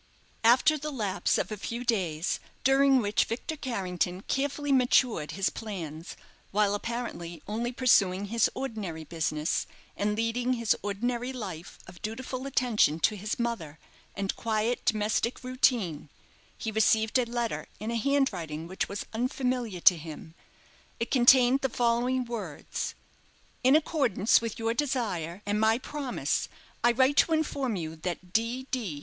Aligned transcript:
After 0.43 0.79
the 0.79 0.89
lapse 0.89 1.37
of 1.37 1.51
a 1.51 1.57
few 1.57 1.83
days, 1.83 2.39
during 2.63 3.01
which 3.01 3.25
Victor 3.25 3.55
Carrington 3.55 4.21
carefully 4.21 4.71
matured 4.71 5.33
his 5.33 5.51
plans, 5.51 6.17
while 6.49 6.73
apparently 6.73 7.39
only 7.47 7.71
pursuing 7.71 8.25
his 8.25 8.49
ordinary 8.55 9.03
business, 9.03 9.67
and 9.95 10.15
leading 10.17 10.53
his 10.53 10.75
ordinary 10.81 11.31
life 11.31 11.77
of 11.85 12.01
dutiful 12.01 12.47
attention 12.47 12.99
to 13.01 13.15
his 13.15 13.37
mother 13.37 13.77
and 14.15 14.35
quiet 14.35 14.83
domestic 14.85 15.43
routine, 15.43 16.09
he 16.57 16.71
received 16.71 17.19
a 17.19 17.25
letter 17.27 17.67
in 17.79 17.91
a 17.91 17.95
handwriting 17.95 18.65
which 18.67 18.89
was 18.89 19.05
unfamiliar 19.13 19.81
to 19.81 19.97
him. 19.97 20.33
It 20.99 21.11
contained 21.11 21.61
the 21.61 21.69
following 21.69 22.25
words: 22.25 22.95
"_In 23.63 23.77
accordance 23.77 24.41
with 24.41 24.57
your 24.57 24.73
desire, 24.73 25.43
and 25.45 25.59
my 25.59 25.77
promise, 25.77 26.49
I 26.83 26.91
write 26.91 27.17
to 27.17 27.33
inform 27.33 27.75
you 27.75 27.95
that, 27.97 28.33
D. 28.33 28.65
D. 28.71 28.99